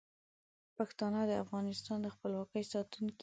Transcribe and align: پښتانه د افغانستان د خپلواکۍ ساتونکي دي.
پښتانه 0.77 1.21
د 1.27 1.31
افغانستان 1.43 1.97
د 2.01 2.07
خپلواکۍ 2.15 2.63
ساتونکي 2.73 3.15
دي. 3.17 3.19